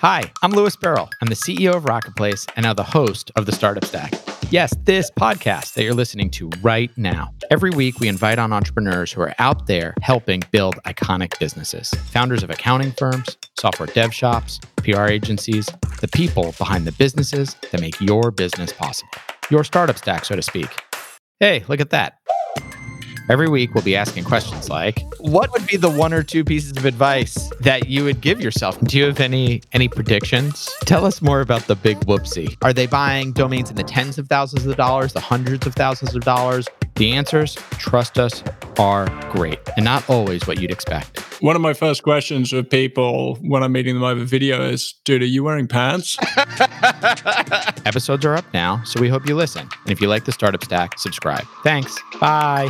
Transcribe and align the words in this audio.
Hi, 0.00 0.22
I'm 0.40 0.52
Louis 0.52 0.74
Beryl. 0.76 1.10
I'm 1.20 1.28
the 1.28 1.34
CEO 1.34 1.74
of 1.74 1.82
Rocketplace 1.82 2.50
and 2.56 2.64
now 2.64 2.72
the 2.72 2.82
host 2.82 3.30
of 3.36 3.44
the 3.44 3.52
Startup 3.52 3.84
Stack. 3.84 4.14
Yes, 4.50 4.74
this 4.84 5.10
podcast 5.10 5.74
that 5.74 5.82
you're 5.82 5.92
listening 5.92 6.30
to 6.30 6.48
right 6.62 6.90
now. 6.96 7.34
Every 7.50 7.68
week, 7.68 8.00
we 8.00 8.08
invite 8.08 8.38
on 8.38 8.50
entrepreneurs 8.50 9.12
who 9.12 9.20
are 9.20 9.34
out 9.38 9.66
there 9.66 9.92
helping 10.00 10.42
build 10.52 10.76
iconic 10.86 11.38
businesses. 11.38 11.90
Founders 12.12 12.42
of 12.42 12.48
accounting 12.48 12.92
firms, 12.92 13.36
software 13.58 13.88
dev 13.88 14.14
shops, 14.14 14.58
PR 14.78 15.04
agencies, 15.04 15.68
the 16.00 16.08
people 16.08 16.54
behind 16.56 16.86
the 16.86 16.92
businesses 16.92 17.54
that 17.70 17.82
make 17.82 18.00
your 18.00 18.30
business 18.30 18.72
possible. 18.72 19.10
Your 19.50 19.64
startup 19.64 19.98
stack, 19.98 20.24
so 20.24 20.34
to 20.34 20.40
speak. 20.40 20.70
Hey, 21.40 21.62
look 21.68 21.80
at 21.80 21.90
that. 21.90 22.19
Every 23.30 23.48
week, 23.48 23.74
we'll 23.74 23.84
be 23.84 23.94
asking 23.94 24.24
questions 24.24 24.68
like, 24.68 25.04
"What 25.20 25.52
would 25.52 25.64
be 25.66 25.76
the 25.76 25.88
one 25.88 26.12
or 26.12 26.24
two 26.24 26.44
pieces 26.44 26.76
of 26.76 26.84
advice 26.84 27.48
that 27.60 27.88
you 27.88 28.02
would 28.02 28.20
give 28.20 28.40
yourself?" 28.40 28.78
Do 28.80 28.98
you 28.98 29.04
have 29.04 29.20
any 29.20 29.62
any 29.72 29.86
predictions? 29.86 30.68
Tell 30.84 31.06
us 31.06 31.22
more 31.22 31.40
about 31.40 31.68
the 31.68 31.76
big 31.76 32.00
whoopsie. 32.00 32.56
Are 32.62 32.72
they 32.72 32.86
buying 32.86 33.32
domains 33.32 33.70
in 33.70 33.76
the 33.76 33.84
tens 33.84 34.18
of 34.18 34.26
thousands 34.26 34.66
of 34.66 34.76
dollars, 34.76 35.12
the 35.12 35.20
hundreds 35.20 35.64
of 35.64 35.74
thousands 35.74 36.16
of 36.16 36.24
dollars? 36.24 36.66
The 36.96 37.12
answers, 37.12 37.54
trust 37.78 38.18
us, 38.18 38.42
are 38.78 39.06
great 39.30 39.58
and 39.76 39.84
not 39.84 40.08
always 40.10 40.46
what 40.46 40.60
you'd 40.60 40.70
expect. 40.70 41.20
One 41.40 41.56
of 41.56 41.62
my 41.62 41.72
first 41.72 42.02
questions 42.02 42.52
with 42.52 42.68
people 42.68 43.36
when 43.42 43.62
I'm 43.62 43.72
meeting 43.72 43.94
them 43.94 44.02
over 44.02 44.24
video 44.24 44.62
is, 44.68 44.94
dude, 45.04 45.22
are 45.22 45.26
you 45.26 45.44
wearing 45.44 45.68
pants? 45.68 46.18
Episodes 47.86 48.26
are 48.26 48.34
up 48.34 48.44
now, 48.52 48.82
so 48.84 49.00
we 49.00 49.08
hope 49.08 49.26
you 49.26 49.34
listen. 49.36 49.62
And 49.84 49.92
if 49.92 50.00
you 50.00 50.08
like 50.08 50.24
the 50.24 50.32
Startup 50.32 50.62
Stack, 50.62 50.98
subscribe. 50.98 51.46
Thanks. 51.62 51.96
Bye. 52.20 52.68